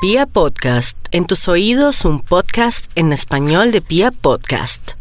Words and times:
Pia 0.00 0.26
Podcast, 0.26 0.96
en 1.10 1.26
tus 1.26 1.48
oídos 1.48 2.04
un 2.04 2.20
podcast 2.20 2.88
en 2.94 3.12
español 3.12 3.72
de 3.72 3.80
Pia 3.80 4.12
Podcast. 4.12 4.92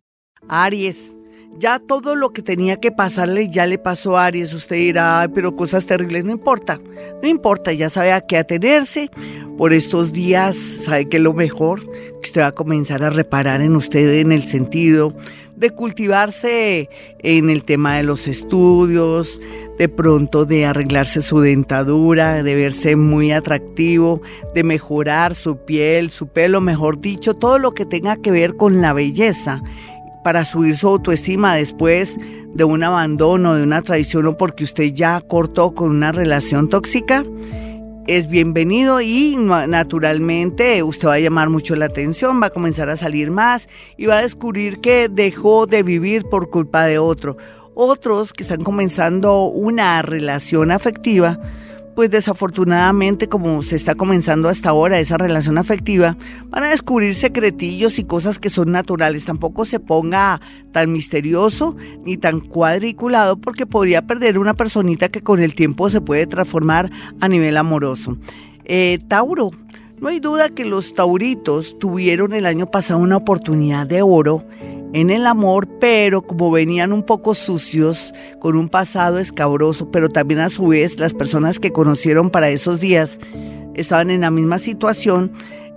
Aries, 0.47 1.13
ya 1.59 1.77
todo 1.77 2.15
lo 2.15 2.33
que 2.33 2.41
tenía 2.41 2.77
que 2.77 2.91
pasarle 2.91 3.47
ya 3.51 3.67
le 3.67 3.77
pasó 3.77 4.17
a 4.17 4.25
Aries. 4.25 4.53
Usted 4.53 4.77
dirá, 4.77 5.21
"Ay, 5.21 5.27
pero 5.27 5.55
cosas 5.55 5.85
terribles, 5.85 6.25
no 6.25 6.31
importa, 6.31 6.81
no 7.21 7.29
importa, 7.29 7.71
ya 7.73 7.89
sabe 7.91 8.11
a 8.11 8.21
qué 8.21 8.37
atenerse. 8.37 9.11
Por 9.55 9.71
estos 9.71 10.13
días, 10.13 10.55
sabe 10.55 11.07
que 11.07 11.19
lo 11.19 11.33
mejor 11.33 11.83
que 11.83 12.21
usted 12.23 12.41
va 12.41 12.47
a 12.47 12.51
comenzar 12.51 13.03
a 13.03 13.11
reparar 13.11 13.61
en 13.61 13.75
usted 13.75 14.19
en 14.19 14.31
el 14.31 14.47
sentido 14.47 15.15
de 15.55 15.69
cultivarse 15.71 16.89
en 17.19 17.51
el 17.51 17.63
tema 17.63 17.97
de 17.97 18.03
los 18.03 18.27
estudios, 18.27 19.39
de 19.77 19.89
pronto 19.89 20.45
de 20.45 20.65
arreglarse 20.65 21.21
su 21.21 21.39
dentadura, 21.39 22.41
de 22.43 22.55
verse 22.55 22.95
muy 22.95 23.31
atractivo, 23.31 24.21
de 24.55 24.63
mejorar 24.63 25.35
su 25.35 25.57
piel, 25.57 26.09
su 26.09 26.27
pelo, 26.27 26.61
mejor 26.61 26.99
dicho, 26.99 27.35
todo 27.35 27.59
lo 27.59 27.73
que 27.73 27.85
tenga 27.85 28.17
que 28.17 28.31
ver 28.31 28.55
con 28.55 28.81
la 28.81 28.93
belleza 28.93 29.61
para 30.23 30.45
subir 30.45 30.75
su 30.75 30.87
autoestima 30.87 31.55
después 31.55 32.17
de 32.53 32.63
un 32.63 32.83
abandono, 32.83 33.55
de 33.55 33.63
una 33.63 33.81
traición 33.81 34.25
o 34.25 34.35
porque 34.35 34.63
usted 34.63 34.93
ya 34.93 35.21
cortó 35.21 35.75
con 35.75 35.91
una 35.91 36.11
relación 36.11 36.69
tóxica, 36.69 37.23
es 38.07 38.29
bienvenido 38.29 39.01
y 39.01 39.35
naturalmente 39.35 40.81
usted 40.81 41.09
va 41.09 41.15
a 41.15 41.19
llamar 41.19 41.49
mucho 41.49 41.75
la 41.75 41.85
atención, 41.85 42.41
va 42.41 42.47
a 42.47 42.51
comenzar 42.51 42.89
a 42.89 42.97
salir 42.97 43.31
más 43.31 43.69
y 43.97 44.05
va 44.05 44.17
a 44.17 44.21
descubrir 44.21 44.79
que 44.79 45.09
dejó 45.09 45.67
de 45.67 45.83
vivir 45.83 46.23
por 46.23 46.49
culpa 46.49 46.85
de 46.85 46.97
otro 46.97 47.37
otros 47.77 48.33
que 48.33 48.41
están 48.41 48.63
comenzando 48.63 49.43
una 49.43 50.01
relación 50.01 50.71
afectiva, 50.71 51.39
pues 51.95 52.09
desafortunadamente 52.09 53.29
como 53.29 53.61
se 53.61 53.75
está 53.75 53.93
comenzando 53.93 54.49
hasta 54.49 54.69
ahora 54.69 54.99
esa 54.99 55.17
relación 55.17 55.59
afectiva, 55.59 56.17
van 56.49 56.63
a 56.63 56.69
descubrir 56.69 57.13
secretillos 57.13 57.99
y 57.99 58.03
cosas 58.03 58.39
que 58.39 58.49
son 58.49 58.71
naturales. 58.71 59.25
Tampoco 59.25 59.63
se 59.63 59.79
ponga 59.79 60.41
tan 60.71 60.91
misterioso 60.91 61.75
ni 62.03 62.17
tan 62.17 62.39
cuadriculado 62.39 63.37
porque 63.37 63.67
podría 63.67 64.07
perder 64.07 64.39
una 64.39 64.55
personita 64.55 65.09
que 65.09 65.21
con 65.21 65.39
el 65.39 65.53
tiempo 65.53 65.89
se 65.91 66.01
puede 66.01 66.25
transformar 66.25 66.91
a 67.21 67.27
nivel 67.27 67.57
amoroso. 67.57 68.17
Eh, 68.65 68.99
Tauro, 69.07 69.51
no 69.99 70.09
hay 70.09 70.19
duda 70.19 70.49
que 70.49 70.65
los 70.65 70.93
tauritos 70.95 71.77
tuvieron 71.79 72.33
el 72.33 72.47
año 72.47 72.67
pasado 72.71 72.99
una 72.99 73.17
oportunidad 73.17 73.85
de 73.85 74.01
oro 74.01 74.43
en 74.93 75.09
el 75.09 75.27
amor, 75.27 75.67
pero 75.79 76.21
como 76.21 76.51
venían 76.51 76.93
un 76.93 77.03
poco 77.03 77.35
sucios, 77.35 78.13
con 78.39 78.55
un 78.55 78.69
pasado 78.69 79.19
escabroso, 79.19 79.91
pero 79.91 80.09
también 80.09 80.39
a 80.39 80.49
su 80.49 80.67
vez 80.67 80.99
las 80.99 81.13
personas 81.13 81.59
que 81.59 81.71
conocieron 81.71 82.29
para 82.29 82.49
esos 82.49 82.79
días 82.79 83.19
estaban 83.75 84.09
en 84.09 84.21
la 84.21 84.31
misma 84.31 84.57
situación, 84.57 85.31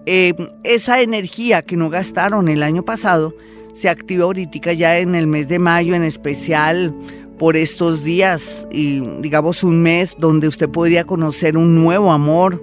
eh, 0.07 0.35
esa 0.65 1.01
energía 1.03 1.63
que 1.63 1.77
no 1.77 1.91
gastaron 1.91 2.49
el 2.49 2.63
año 2.63 2.85
pasado 2.85 3.35
se 3.73 3.89
activa 3.89 4.25
ahorita 4.25 4.73
ya 4.73 4.99
en 4.99 5.15
el 5.15 5.27
mes 5.27 5.49
de 5.49 5.59
mayo, 5.59 5.95
en 5.95 6.03
especial 6.03 6.95
por 7.39 7.57
estos 7.57 8.05
días 8.05 8.67
y 8.71 9.01
digamos 9.21 9.65
un 9.65 9.83
mes 9.83 10.15
donde 10.19 10.49
usted 10.49 10.69
podría 10.69 11.05
conocer 11.05 11.57
un 11.57 11.75
nuevo 11.75 12.13
amor, 12.13 12.63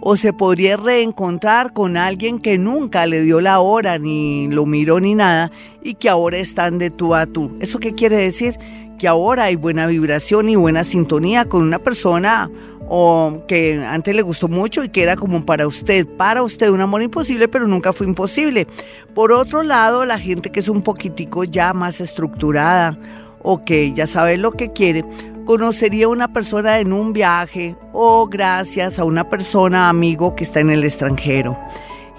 o 0.00 0.16
se 0.16 0.32
podría 0.32 0.76
reencontrar 0.76 1.72
con 1.72 1.96
alguien 1.96 2.38
que 2.38 2.58
nunca 2.58 3.06
le 3.06 3.22
dio 3.22 3.40
la 3.40 3.60
hora, 3.60 3.98
ni 3.98 4.48
lo 4.48 4.66
miró 4.66 5.00
ni 5.00 5.14
nada, 5.14 5.50
y 5.82 5.94
que 5.94 6.08
ahora 6.08 6.38
están 6.38 6.78
de 6.78 6.90
tú 6.90 7.14
a 7.14 7.26
tú. 7.26 7.56
¿Eso 7.60 7.78
qué 7.78 7.94
quiere 7.94 8.16
decir? 8.18 8.58
Que 8.98 9.08
ahora 9.08 9.44
hay 9.44 9.56
buena 9.56 9.86
vibración 9.86 10.48
y 10.48 10.56
buena 10.56 10.84
sintonía 10.84 11.44
con 11.44 11.62
una 11.62 11.78
persona 11.78 12.50
o 12.88 13.44
que 13.46 13.84
antes 13.84 14.16
le 14.16 14.22
gustó 14.22 14.48
mucho 14.48 14.82
y 14.82 14.88
que 14.88 15.02
era 15.02 15.14
como 15.14 15.44
para 15.44 15.66
usted, 15.66 16.06
para 16.06 16.42
usted 16.42 16.70
un 16.70 16.80
amor 16.80 17.02
imposible, 17.02 17.46
pero 17.46 17.66
nunca 17.66 17.92
fue 17.92 18.06
imposible. 18.06 18.66
Por 19.14 19.30
otro 19.30 19.62
lado, 19.62 20.04
la 20.04 20.18
gente 20.18 20.50
que 20.50 20.60
es 20.60 20.68
un 20.68 20.82
poquitico 20.82 21.44
ya 21.44 21.74
más 21.74 22.00
estructurada 22.00 22.98
o 23.42 23.64
que 23.64 23.92
ya 23.92 24.06
sabe 24.06 24.36
lo 24.36 24.52
que 24.52 24.72
quiere, 24.72 25.04
conocería 25.48 26.08
una 26.08 26.28
persona 26.28 26.78
en 26.78 26.92
un 26.92 27.14
viaje 27.14 27.74
o 27.94 28.26
gracias 28.26 28.98
a 28.98 29.04
una 29.04 29.30
persona 29.30 29.88
amigo 29.88 30.36
que 30.36 30.44
está 30.44 30.60
en 30.60 30.68
el 30.68 30.84
extranjero. 30.84 31.58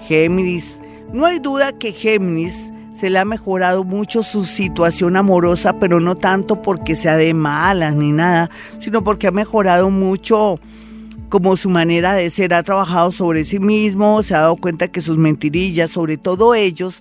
Géminis, 0.08 0.80
no 1.12 1.26
hay 1.26 1.38
duda 1.38 1.70
que 1.70 1.92
Géminis 1.92 2.72
se 2.92 3.08
le 3.08 3.20
ha 3.20 3.24
mejorado 3.24 3.84
mucho 3.84 4.24
su 4.24 4.42
situación 4.42 5.16
amorosa, 5.16 5.78
pero 5.78 6.00
no 6.00 6.16
tanto 6.16 6.60
porque 6.60 6.96
sea 6.96 7.16
de 7.16 7.32
malas 7.32 7.94
ni 7.94 8.10
nada, 8.10 8.50
sino 8.80 9.04
porque 9.04 9.28
ha 9.28 9.30
mejorado 9.30 9.90
mucho 9.90 10.58
como 11.28 11.56
su 11.56 11.70
manera 11.70 12.14
de 12.14 12.30
ser, 12.30 12.52
ha 12.52 12.64
trabajado 12.64 13.12
sobre 13.12 13.44
sí 13.44 13.60
mismo, 13.60 14.24
se 14.24 14.34
ha 14.34 14.40
dado 14.40 14.56
cuenta 14.56 14.88
que 14.88 15.00
sus 15.00 15.18
mentirillas, 15.18 15.92
sobre 15.92 16.16
todo 16.16 16.56
ellos, 16.56 17.00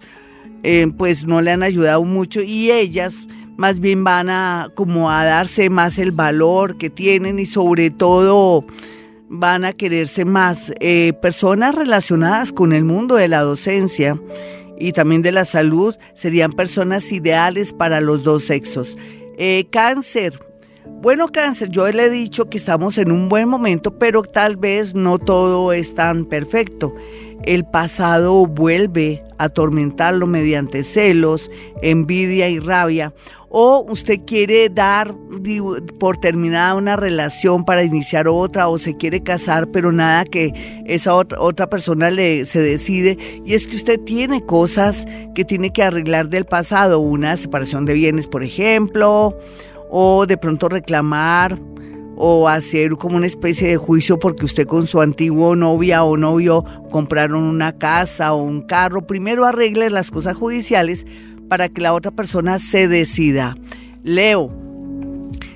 eh, 0.61 0.91
pues 0.95 1.25
no 1.25 1.41
le 1.41 1.49
han 1.49 1.63
ayudado 1.63 2.03
mucho 2.03 2.39
y 2.43 2.69
ellas 2.69 3.25
más 3.59 3.81
bien 3.81 4.05
van 4.05 4.29
a 4.29 4.71
como 4.73 5.11
a 5.11 5.25
darse 5.25 5.69
más 5.69 5.99
el 5.99 6.11
valor 6.11 6.77
que 6.77 6.89
tienen 6.89 7.39
y 7.39 7.45
sobre 7.45 7.89
todo 7.89 8.63
van 9.27 9.65
a 9.65 9.73
quererse 9.73 10.23
más. 10.23 10.71
Eh, 10.79 11.11
personas 11.21 11.75
relacionadas 11.75 12.53
con 12.53 12.71
el 12.71 12.85
mundo 12.85 13.15
de 13.15 13.27
la 13.27 13.41
docencia 13.41 14.17
y 14.79 14.93
también 14.93 15.23
de 15.23 15.33
la 15.33 15.43
salud 15.43 15.93
serían 16.13 16.53
personas 16.53 17.11
ideales 17.11 17.73
para 17.73 17.99
los 17.99 18.23
dos 18.23 18.45
sexos. 18.45 18.97
Eh, 19.37 19.67
cáncer. 19.69 20.39
Bueno, 20.85 21.29
cáncer, 21.29 21.69
yo 21.69 21.89
le 21.89 22.05
he 22.05 22.09
dicho 22.09 22.49
que 22.49 22.57
estamos 22.57 22.97
en 22.97 23.11
un 23.11 23.29
buen 23.29 23.47
momento, 23.47 23.97
pero 23.97 24.21
tal 24.23 24.57
vez 24.57 24.95
no 24.95 25.17
todo 25.17 25.71
es 25.71 25.93
tan 25.95 26.25
perfecto. 26.25 26.93
El 27.43 27.65
pasado 27.65 28.45
vuelve 28.45 29.23
a 29.37 29.45
atormentarlo 29.45 30.27
mediante 30.27 30.83
celos, 30.83 31.49
envidia 31.81 32.49
y 32.49 32.59
rabia. 32.59 33.13
O 33.47 33.85
usted 33.89 34.19
quiere 34.27 34.69
dar 34.69 35.15
por 35.99 36.17
terminada 36.17 36.75
una 36.75 36.95
relación 36.95 37.65
para 37.65 37.83
iniciar 37.83 38.27
otra 38.27 38.67
o 38.67 38.77
se 38.77 38.95
quiere 38.95 39.23
casar 39.23 39.71
pero 39.71 39.91
nada 39.91 40.23
que 40.25 40.83
esa 40.85 41.15
otra, 41.15 41.69
persona 41.69 42.11
le 42.11 42.45
se 42.45 42.61
decide. 42.61 43.17
Y 43.45 43.53
es 43.53 43.67
que 43.67 43.77
usted 43.77 43.99
tiene 44.01 44.45
cosas 44.45 45.07
que 45.33 45.45
tiene 45.45 45.71
que 45.71 45.81
arreglar 45.81 46.29
del 46.29 46.45
pasado, 46.45 46.99
una 46.99 47.35
separación 47.37 47.85
de 47.85 47.93
bienes 47.93 48.27
por 48.27 48.43
ejemplo, 48.43 49.35
o 49.89 50.25
de 50.25 50.37
pronto 50.37 50.69
reclamar 50.69 51.59
o 52.15 52.49
hacer 52.49 52.91
como 52.97 53.15
una 53.15 53.27
especie 53.27 53.69
de 53.69 53.77
juicio 53.77 54.19
porque 54.19 54.45
usted 54.45 54.67
con 54.67 54.85
su 54.85 55.01
antiguo 55.01 55.55
novia 55.55 56.03
o 56.03 56.17
novio 56.17 56.65
compraron 56.91 57.43
una 57.43 57.77
casa 57.77 58.33
o 58.33 58.43
un 58.43 58.61
carro. 58.61 59.07
Primero 59.07 59.45
arregle 59.45 59.89
las 59.89 60.11
cosas 60.11 60.35
judiciales 60.35 61.05
para 61.47 61.69
que 61.69 61.81
la 61.81 61.93
otra 61.93 62.11
persona 62.11 62.59
se 62.59 62.87
decida. 62.87 63.55
Leo. 64.03 64.51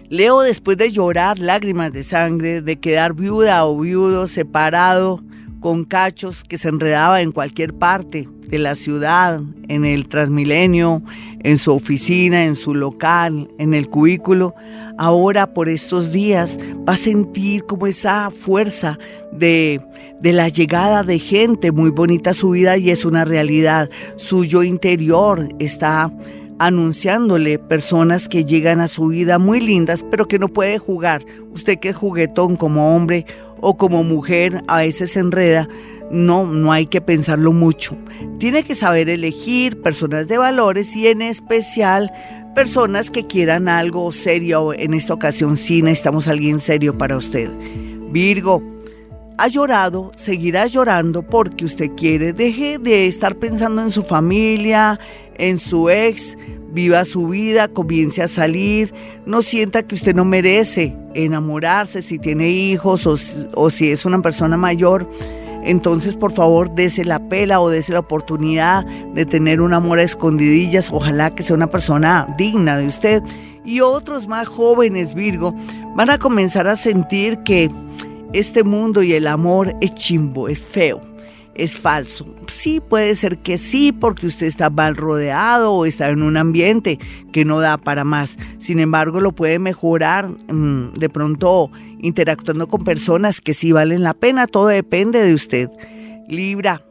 Leo 0.09 0.41
después 0.41 0.77
de 0.77 0.91
llorar 0.91 1.37
lágrimas 1.39 1.91
de 1.91 2.03
sangre, 2.03 2.61
de 2.61 2.77
quedar 2.77 3.13
viuda 3.13 3.65
o 3.65 3.79
viudo, 3.79 4.27
separado, 4.27 5.21
con 5.63 5.85
cachos 5.85 6.43
que 6.43 6.57
se 6.57 6.67
enredaba 6.67 7.21
en 7.21 7.31
cualquier 7.31 7.73
parte 7.73 8.27
de 8.49 8.59
la 8.59 8.75
ciudad, 8.75 9.39
en 9.69 9.85
el 9.85 10.09
Transmilenio, 10.09 11.01
en 11.39 11.57
su 11.57 11.73
oficina, 11.73 12.43
en 12.43 12.57
su 12.57 12.75
local, 12.75 13.47
en 13.59 13.73
el 13.73 13.87
cubículo, 13.87 14.53
ahora 14.97 15.53
por 15.53 15.69
estos 15.69 16.11
días 16.11 16.59
va 16.87 16.93
a 16.93 16.97
sentir 16.97 17.63
como 17.63 17.87
esa 17.87 18.29
fuerza 18.29 18.99
de, 19.31 19.79
de 20.19 20.33
la 20.33 20.49
llegada 20.49 21.01
de 21.03 21.17
gente 21.17 21.71
muy 21.71 21.91
bonita 21.91 22.33
su 22.33 22.49
vida 22.49 22.75
y 22.75 22.89
es 22.89 23.05
una 23.05 23.23
realidad. 23.23 23.89
Su 24.17 24.43
yo 24.43 24.63
interior 24.63 25.47
está 25.59 26.11
anunciándole 26.59 27.57
personas 27.57 28.27
que 28.27 28.43
llegan 28.43 28.81
a 28.81 28.89
su 28.89 29.07
vida 29.07 29.39
muy 29.39 29.61
lindas, 29.61 30.03
pero 30.11 30.27
que 30.27 30.39
no 30.39 30.49
puede 30.49 30.77
jugar. 30.77 31.25
Usted 31.53 31.79
que 31.79 31.89
es 31.89 31.95
juguetón 31.95 32.57
como 32.57 32.93
hombre 32.93 33.25
o 33.63 33.77
como 33.77 34.03
mujer, 34.03 34.61
a 34.67 34.79
veces 34.79 35.13
se 35.13 35.21
enreda. 35.21 35.69
No, 36.11 36.45
no 36.45 36.71
hay 36.71 36.85
que 36.85 36.99
pensarlo 37.01 37.53
mucho. 37.53 37.97
Tiene 38.37 38.63
que 38.63 38.75
saber 38.75 39.09
elegir 39.09 39.81
personas 39.81 40.27
de 40.27 40.37
valores 40.37 40.95
y 40.95 41.07
en 41.07 41.21
especial 41.21 42.11
personas 42.53 43.09
que 43.09 43.25
quieran 43.25 43.69
algo 43.69 44.11
serio. 44.11 44.73
En 44.73 44.93
esta 44.93 45.13
ocasión 45.13 45.55
sí 45.55 45.81
necesitamos 45.81 46.27
alguien 46.27 46.59
serio 46.59 46.97
para 46.97 47.15
usted. 47.15 47.49
Virgo, 48.11 48.61
ha 49.37 49.47
llorado, 49.47 50.11
seguirá 50.15 50.67
llorando 50.67 51.23
porque 51.23 51.65
usted 51.65 51.91
quiere. 51.95 52.33
Deje 52.33 52.77
de 52.77 53.07
estar 53.07 53.35
pensando 53.35 53.81
en 53.81 53.89
su 53.89 54.03
familia, 54.03 54.99
en 55.37 55.57
su 55.57 55.89
ex, 55.89 56.37
viva 56.71 57.05
su 57.05 57.27
vida, 57.27 57.67
comience 57.67 58.21
a 58.21 58.27
salir, 58.27 58.93
no 59.25 59.41
sienta 59.41 59.83
que 59.83 59.95
usted 59.95 60.15
no 60.15 60.25
merece 60.25 60.95
enamorarse 61.13 62.01
si 62.01 62.17
tiene 62.19 62.49
hijos 62.49 63.05
o, 63.05 63.17
o 63.55 63.69
si 63.69 63.91
es 63.91 64.05
una 64.05 64.21
persona 64.21 64.57
mayor. 64.57 65.07
Entonces, 65.65 66.15
por 66.15 66.33
favor, 66.33 66.73
dese 66.75 67.05
la 67.05 67.29
pela 67.29 67.61
o 67.61 67.69
dese 67.69 67.93
la 67.93 67.99
oportunidad 67.99 68.85
de 69.13 69.25
tener 69.25 69.61
un 69.61 69.73
amor 69.73 69.99
a 69.99 70.03
escondidillas. 70.03 70.91
Ojalá 70.91 71.33
que 71.33 71.43
sea 71.43 71.55
una 71.55 71.67
persona 71.67 72.27
digna 72.37 72.77
de 72.77 72.87
usted. 72.87 73.23
Y 73.63 73.79
otros 73.79 74.27
más 74.27 74.47
jóvenes, 74.47 75.13
Virgo, 75.13 75.55
van 75.95 76.09
a 76.09 76.17
comenzar 76.17 76.67
a 76.67 76.75
sentir 76.75 77.37
que 77.43 77.69
este 78.33 78.63
mundo 78.63 79.03
y 79.03 79.13
el 79.13 79.27
amor 79.27 79.73
es 79.79 79.93
chimbo, 79.93 80.49
es 80.49 80.59
feo, 80.59 80.99
es 81.55 81.77
falso. 81.77 82.25
Sí, 82.47 82.79
puede 82.79 83.15
ser 83.15 83.37
que 83.37 83.57
sí, 83.57 83.91
porque 83.91 84.25
usted 84.25 84.47
está 84.47 84.69
mal 84.69 84.95
rodeado 84.95 85.73
o 85.73 85.85
está 85.85 86.09
en 86.09 86.23
un 86.23 86.37
ambiente 86.37 86.99
que 87.31 87.45
no 87.45 87.59
da 87.59 87.77
para 87.77 88.03
más. 88.03 88.37
Sin 88.59 88.79
embargo, 88.79 89.19
lo 89.19 89.33
puede 89.33 89.59
mejorar 89.59 90.29
mm, 90.29 90.93
de 90.93 91.09
pronto 91.09 91.71
interactuando 91.99 92.67
con 92.67 92.83
personas 92.83 93.39
que 93.39 93.53
sí 93.53 93.71
valen 93.71 94.03
la 94.03 94.13
pena. 94.13 94.47
Todo 94.47 94.67
depende 94.67 95.23
de 95.23 95.33
usted. 95.33 95.69
Libra, 96.27 96.81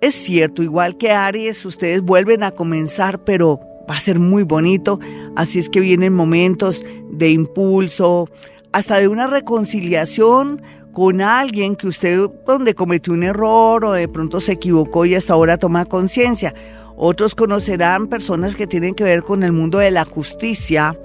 es 0.00 0.14
cierto, 0.14 0.62
igual 0.62 0.96
que 0.96 1.12
Aries, 1.12 1.64
ustedes 1.64 2.02
vuelven 2.02 2.42
a 2.42 2.50
comenzar, 2.50 3.24
pero 3.24 3.60
va 3.88 3.96
a 3.96 4.00
ser 4.00 4.18
muy 4.18 4.42
bonito. 4.42 4.98
Así 5.36 5.58
es 5.58 5.68
que 5.68 5.80
vienen 5.80 6.12
momentos 6.12 6.84
de 7.10 7.30
impulso, 7.30 8.28
hasta 8.72 8.98
de 8.98 9.08
una 9.08 9.28
reconciliación 9.28 10.60
con 10.94 11.20
alguien 11.20 11.76
que 11.76 11.88
usted 11.88 12.30
donde 12.46 12.74
cometió 12.74 13.12
un 13.12 13.24
error 13.24 13.84
o 13.84 13.92
de 13.92 14.08
pronto 14.08 14.40
se 14.40 14.52
equivocó 14.52 15.04
y 15.04 15.14
hasta 15.14 15.34
ahora 15.34 15.58
toma 15.58 15.84
conciencia. 15.84 16.54
Otros 16.96 17.34
conocerán 17.34 18.06
personas 18.06 18.54
que 18.54 18.68
tienen 18.68 18.94
que 18.94 19.02
ver 19.02 19.24
con 19.24 19.42
el 19.42 19.52
mundo 19.52 19.78
de 19.78 19.90
la 19.90 20.04
justicia, 20.04 20.96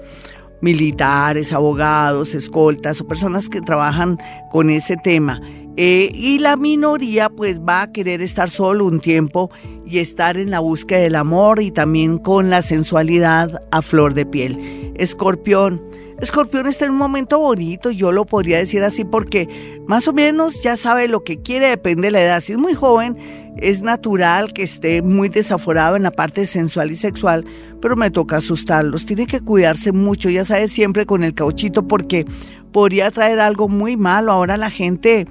militares, 0.60 1.52
abogados, 1.52 2.34
escoltas 2.34 3.00
o 3.00 3.06
personas 3.06 3.48
que 3.48 3.60
trabajan 3.60 4.18
con 4.50 4.70
ese 4.70 4.96
tema. 4.96 5.40
Eh, 5.76 6.10
y 6.12 6.38
la 6.38 6.56
minoría 6.56 7.30
pues 7.30 7.60
va 7.60 7.82
a 7.82 7.92
querer 7.92 8.20
estar 8.22 8.50
solo 8.50 8.84
un 8.84 9.00
tiempo 9.00 9.50
y 9.86 9.98
estar 9.98 10.36
en 10.36 10.50
la 10.50 10.60
búsqueda 10.60 11.00
del 11.00 11.14
amor 11.14 11.62
y 11.62 11.70
también 11.70 12.18
con 12.18 12.50
la 12.50 12.60
sensualidad 12.60 13.62
a 13.70 13.80
flor 13.80 14.14
de 14.14 14.26
piel. 14.26 14.92
Escorpión, 14.96 15.80
Escorpión 16.20 16.66
está 16.66 16.84
en 16.84 16.90
un 16.90 16.98
momento 16.98 17.38
bonito, 17.38 17.90
yo 17.90 18.12
lo 18.12 18.26
podría 18.26 18.58
decir 18.58 18.84
así 18.84 19.06
porque 19.06 19.80
más 19.86 20.06
o 20.06 20.12
menos 20.12 20.62
ya 20.62 20.76
sabe 20.76 21.08
lo 21.08 21.24
que 21.24 21.40
quiere, 21.40 21.68
depende 21.68 22.08
de 22.08 22.10
la 22.10 22.22
edad. 22.22 22.40
Si 22.40 22.52
es 22.52 22.58
muy 22.58 22.74
joven, 22.74 23.16
es 23.60 23.82
natural 23.82 24.52
que 24.52 24.62
esté 24.62 25.02
muy 25.02 25.28
desaforado 25.28 25.96
en 25.96 26.02
la 26.02 26.10
parte 26.10 26.46
sensual 26.46 26.90
y 26.90 26.96
sexual, 26.96 27.44
pero 27.80 27.96
me 27.96 28.10
toca 28.10 28.36
asustarlos. 28.36 29.06
Tiene 29.06 29.26
que 29.26 29.40
cuidarse 29.40 29.92
mucho, 29.92 30.30
ya 30.30 30.44
sabe, 30.44 30.68
siempre 30.68 31.06
con 31.06 31.24
el 31.24 31.34
cauchito 31.34 31.86
porque 31.86 32.24
podría 32.72 33.10
traer 33.10 33.40
algo 33.40 33.68
muy 33.68 33.96
malo. 33.96 34.32
Ahora 34.32 34.56
la 34.56 34.70
gente 34.70 35.26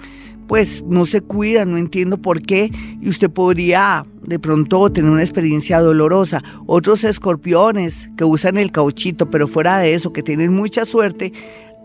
pues 0.48 0.84
no 0.84 1.06
se 1.06 1.22
cuida, 1.22 1.64
no 1.64 1.78
entiendo 1.78 2.18
por 2.18 2.42
qué, 2.42 2.72
y 3.00 3.08
usted 3.08 3.30
podría 3.30 4.04
de 4.24 4.40
pronto 4.40 4.92
tener 4.92 5.12
una 5.12 5.22
experiencia 5.22 5.80
dolorosa. 5.80 6.42
Otros 6.66 7.04
escorpiones 7.04 8.10
que 8.18 8.24
usan 8.24 8.58
el 8.58 8.72
cauchito, 8.72 9.30
pero 9.30 9.48
fuera 9.48 9.78
de 9.78 9.94
eso, 9.94 10.12
que 10.12 10.24
tienen 10.24 10.52
mucha 10.52 10.86
suerte, 10.86 11.34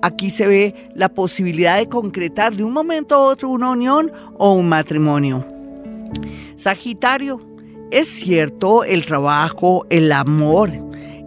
aquí 0.00 0.30
se 0.30 0.46
ve 0.46 0.90
la 0.94 1.10
posibilidad 1.10 1.76
de 1.76 1.90
concretar 1.90 2.56
de 2.56 2.64
un 2.64 2.72
momento 2.72 3.14
a 3.14 3.20
otro 3.20 3.50
una 3.50 3.70
unión 3.70 4.10
o 4.38 4.54
un 4.54 4.66
matrimonio. 4.66 5.53
Sagitario, 6.56 7.40
es 7.90 8.08
cierto, 8.08 8.84
el 8.84 9.06
trabajo, 9.06 9.86
el 9.90 10.10
amor 10.12 10.70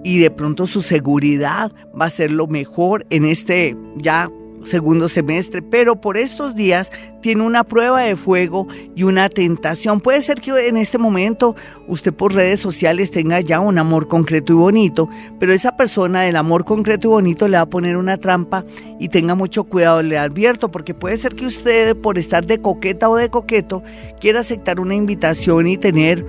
y 0.03 0.19
de 0.19 0.31
pronto 0.31 0.65
su 0.67 0.81
seguridad 0.81 1.71
va 1.99 2.05
a 2.05 2.09
ser 2.09 2.31
lo 2.31 2.47
mejor 2.47 3.05
en 3.09 3.25
este 3.25 3.75
ya 3.97 4.29
segundo 4.63 5.09
semestre, 5.09 5.61
pero 5.61 5.99
por 6.01 6.17
estos 6.17 6.55
días 6.55 6.91
tiene 7.21 7.43
una 7.43 7.63
prueba 7.63 8.01
de 8.01 8.15
fuego 8.15 8.67
y 8.95 9.03
una 9.03 9.29
tentación. 9.29 10.01
Puede 10.01 10.21
ser 10.21 10.41
que 10.41 10.67
en 10.67 10.77
este 10.77 10.97
momento 10.97 11.55
usted 11.87 12.13
por 12.13 12.33
redes 12.33 12.59
sociales 12.59 13.11
tenga 13.11 13.41
ya 13.41 13.59
un 13.59 13.77
amor 13.77 14.07
concreto 14.07 14.53
y 14.53 14.55
bonito, 14.55 15.09
pero 15.39 15.53
esa 15.53 15.75
persona 15.75 16.21
del 16.21 16.35
amor 16.35 16.65
concreto 16.65 17.07
y 17.07 17.11
bonito 17.11 17.47
le 17.47 17.57
va 17.57 17.63
a 17.63 17.69
poner 17.69 17.97
una 17.97 18.17
trampa 18.17 18.65
y 18.99 19.09
tenga 19.09 19.35
mucho 19.35 19.63
cuidado, 19.63 20.03
le 20.03 20.17
advierto, 20.17 20.69
porque 20.71 20.93
puede 20.93 21.17
ser 21.17 21.35
que 21.35 21.45
usted 21.45 21.95
por 21.95 22.17
estar 22.17 22.45
de 22.45 22.59
coqueta 22.61 23.09
o 23.09 23.15
de 23.15 23.29
coqueto 23.29 23.83
quiera 24.19 24.41
aceptar 24.41 24.79
una 24.79 24.95
invitación 24.95 25.67
y 25.67 25.77
tener 25.77 26.25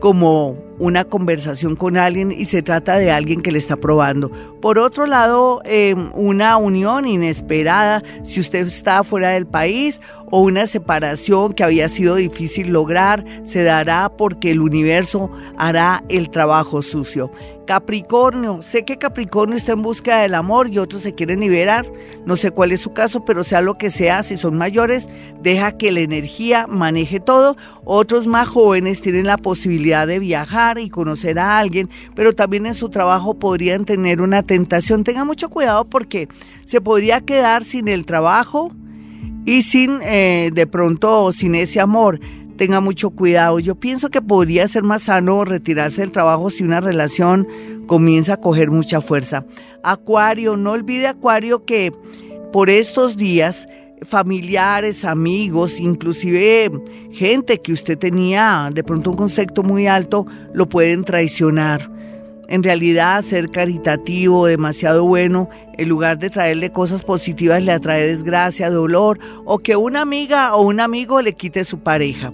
como 0.00 0.56
una 0.82 1.04
conversación 1.04 1.76
con 1.76 1.96
alguien 1.96 2.32
y 2.32 2.46
se 2.46 2.60
trata 2.60 2.98
de 2.98 3.12
alguien 3.12 3.40
que 3.40 3.52
le 3.52 3.58
está 3.58 3.76
probando. 3.76 4.32
Por 4.60 4.80
otro 4.80 5.06
lado, 5.06 5.62
em, 5.64 6.10
una 6.14 6.56
unión 6.56 7.06
inesperada 7.06 8.02
si 8.24 8.40
usted 8.40 8.66
está 8.66 9.04
fuera 9.04 9.30
del 9.30 9.46
país 9.46 10.00
o 10.26 10.40
una 10.40 10.66
separación 10.66 11.52
que 11.52 11.62
había 11.62 11.88
sido 11.88 12.16
difícil 12.16 12.70
lograr 12.70 13.24
se 13.44 13.62
dará 13.62 14.08
porque 14.08 14.50
el 14.50 14.60
universo 14.60 15.30
hará 15.56 16.02
el 16.08 16.30
trabajo 16.30 16.82
sucio. 16.82 17.30
Capricornio, 17.72 18.60
sé 18.60 18.84
que 18.84 18.98
Capricornio 18.98 19.56
está 19.56 19.72
en 19.72 19.80
búsqueda 19.80 20.20
del 20.20 20.34
amor 20.34 20.68
y 20.68 20.76
otros 20.76 21.00
se 21.00 21.14
quieren 21.14 21.40
liberar. 21.40 21.90
No 22.26 22.36
sé 22.36 22.50
cuál 22.50 22.70
es 22.70 22.82
su 22.82 22.92
caso, 22.92 23.24
pero 23.24 23.44
sea 23.44 23.62
lo 23.62 23.78
que 23.78 23.88
sea, 23.88 24.22
si 24.22 24.36
son 24.36 24.58
mayores, 24.58 25.08
deja 25.40 25.78
que 25.78 25.90
la 25.90 26.00
energía 26.00 26.66
maneje 26.66 27.18
todo. 27.18 27.56
Otros 27.86 28.26
más 28.26 28.46
jóvenes 28.46 29.00
tienen 29.00 29.24
la 29.24 29.38
posibilidad 29.38 30.06
de 30.06 30.18
viajar 30.18 30.78
y 30.78 30.90
conocer 30.90 31.38
a 31.38 31.58
alguien, 31.58 31.88
pero 32.14 32.34
también 32.34 32.66
en 32.66 32.74
su 32.74 32.90
trabajo 32.90 33.38
podrían 33.38 33.86
tener 33.86 34.20
una 34.20 34.42
tentación. 34.42 35.02
Tenga 35.02 35.24
mucho 35.24 35.48
cuidado 35.48 35.86
porque 35.86 36.28
se 36.66 36.82
podría 36.82 37.22
quedar 37.22 37.64
sin 37.64 37.88
el 37.88 38.04
trabajo 38.04 38.70
y 39.46 39.62
sin, 39.62 40.00
eh, 40.02 40.50
de 40.52 40.66
pronto, 40.66 41.32
sin 41.32 41.54
ese 41.54 41.80
amor 41.80 42.20
tenga 42.62 42.80
mucho 42.80 43.10
cuidado. 43.10 43.58
Yo 43.58 43.74
pienso 43.74 44.08
que 44.08 44.22
podría 44.22 44.68
ser 44.68 44.84
más 44.84 45.02
sano 45.02 45.44
retirarse 45.44 46.02
del 46.02 46.12
trabajo 46.12 46.48
si 46.48 46.62
una 46.62 46.80
relación 46.80 47.48
comienza 47.88 48.34
a 48.34 48.36
coger 48.36 48.70
mucha 48.70 49.00
fuerza. 49.00 49.44
Acuario, 49.82 50.56
no 50.56 50.70
olvide 50.70 51.08
Acuario 51.08 51.64
que 51.64 51.90
por 52.52 52.70
estos 52.70 53.16
días 53.16 53.66
familiares, 54.02 55.04
amigos, 55.04 55.80
inclusive 55.80 56.70
gente 57.10 57.60
que 57.60 57.72
usted 57.72 57.98
tenía 57.98 58.70
de 58.72 58.84
pronto 58.84 59.10
un 59.10 59.16
concepto 59.16 59.64
muy 59.64 59.88
alto, 59.88 60.24
lo 60.54 60.68
pueden 60.68 61.02
traicionar. 61.02 61.90
En 62.52 62.62
realidad, 62.62 63.22
ser 63.22 63.48
caritativo, 63.50 64.44
demasiado 64.44 65.06
bueno, 65.06 65.48
en 65.78 65.88
lugar 65.88 66.18
de 66.18 66.28
traerle 66.28 66.70
cosas 66.70 67.02
positivas, 67.02 67.62
le 67.62 67.72
atrae 67.72 68.06
desgracia, 68.06 68.68
dolor, 68.68 69.18
o 69.46 69.60
que 69.60 69.74
una 69.74 70.02
amiga 70.02 70.54
o 70.54 70.60
un 70.60 70.78
amigo 70.78 71.22
le 71.22 71.32
quite 71.32 71.64
su 71.64 71.78
pareja. 71.78 72.30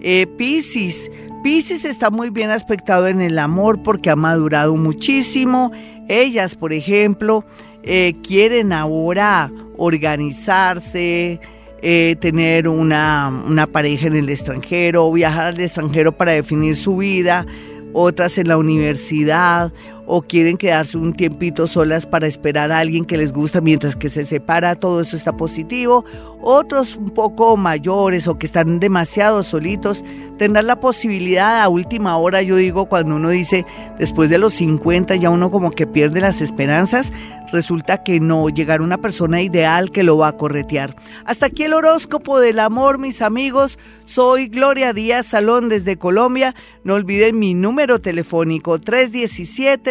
Eh, 0.00 0.26
Piscis, 0.36 1.08
Piscis 1.44 1.84
está 1.84 2.10
muy 2.10 2.30
bien 2.30 2.50
aspectado 2.50 3.06
en 3.06 3.20
el 3.20 3.38
amor 3.38 3.80
porque 3.84 4.10
ha 4.10 4.16
madurado 4.16 4.74
muchísimo. 4.74 5.70
Ellas, 6.08 6.56
por 6.56 6.72
ejemplo, 6.72 7.44
eh, 7.84 8.14
quieren 8.26 8.72
ahora 8.72 9.52
organizarse, 9.76 11.38
eh, 11.80 12.16
tener 12.20 12.66
una, 12.66 13.44
una 13.46 13.68
pareja 13.68 14.08
en 14.08 14.16
el 14.16 14.30
extranjero, 14.30 15.12
viajar 15.12 15.46
al 15.46 15.60
extranjero 15.60 16.10
para 16.10 16.32
definir 16.32 16.74
su 16.74 16.96
vida 16.96 17.46
otras 17.92 18.38
en 18.38 18.48
la 18.48 18.56
universidad 18.56 19.72
o 20.12 20.22
quieren 20.22 20.56
quedarse 20.56 20.98
un 20.98 21.12
tiempito 21.12 21.68
solas 21.68 22.04
para 22.04 22.26
esperar 22.26 22.72
a 22.72 22.80
alguien 22.80 23.04
que 23.04 23.16
les 23.16 23.32
gusta 23.32 23.60
mientras 23.60 23.94
que 23.94 24.08
se 24.08 24.24
separa, 24.24 24.74
todo 24.74 25.00
eso 25.00 25.14
está 25.14 25.36
positivo. 25.36 26.04
Otros 26.42 26.96
un 26.96 27.10
poco 27.10 27.56
mayores 27.56 28.26
o 28.26 28.36
que 28.36 28.46
están 28.46 28.80
demasiado 28.80 29.44
solitos 29.44 30.02
tendrán 30.36 30.66
la 30.66 30.80
posibilidad 30.80 31.62
a 31.62 31.68
última 31.68 32.16
hora, 32.16 32.42
yo 32.42 32.56
digo, 32.56 32.86
cuando 32.86 33.16
uno 33.16 33.28
dice 33.28 33.64
después 34.00 34.28
de 34.30 34.38
los 34.38 34.54
50 34.54 35.14
ya 35.14 35.30
uno 35.30 35.50
como 35.50 35.70
que 35.70 35.86
pierde 35.86 36.20
las 36.20 36.40
esperanzas, 36.40 37.12
resulta 37.52 38.02
que 38.02 38.20
no, 38.20 38.48
llegar 38.48 38.80
una 38.80 38.98
persona 38.98 39.42
ideal 39.42 39.90
que 39.90 40.02
lo 40.02 40.16
va 40.16 40.28
a 40.28 40.36
corretear. 40.36 40.96
Hasta 41.24 41.46
aquí 41.46 41.64
el 41.64 41.74
horóscopo 41.74 42.40
del 42.40 42.58
amor, 42.58 42.98
mis 42.98 43.22
amigos. 43.22 43.78
Soy 44.04 44.48
Gloria 44.48 44.92
Díaz 44.92 45.26
Salón 45.26 45.68
desde 45.68 45.96
Colombia. 45.96 46.54
No 46.84 46.94
olviden 46.94 47.38
mi 47.38 47.54
número 47.54 48.00
telefónico 48.00 48.78